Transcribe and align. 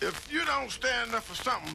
If 0.00 0.30
you 0.30 0.44
don't 0.44 0.70
stand 0.70 1.14
up 1.14 1.22
for 1.22 1.34
something, 1.42 1.72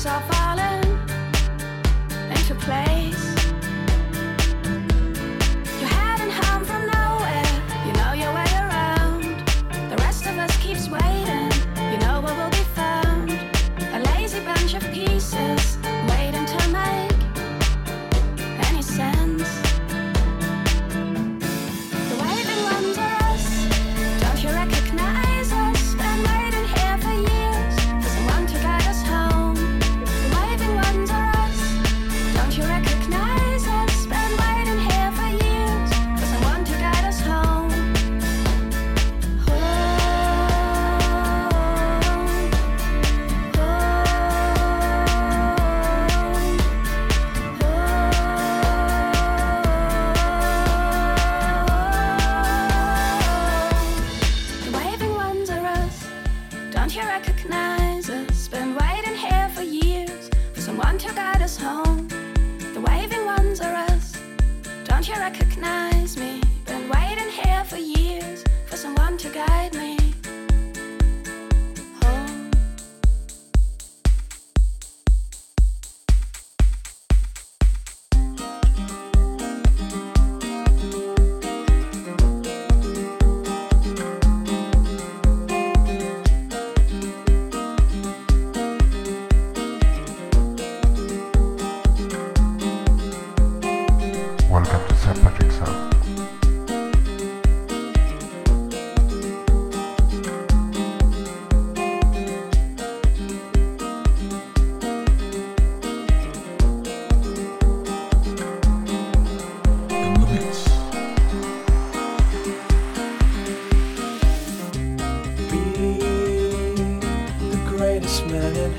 I'll 0.09 0.21
follow. 0.21 0.66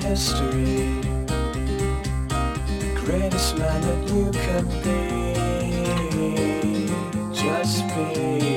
History. 0.08 1.02
The 2.80 2.92
greatest 2.96 3.58
man 3.58 3.82
that 3.82 4.08
you 4.08 4.32
can 4.32 4.66
be. 4.84 5.34
Just 7.36 7.86
be. 7.90 8.57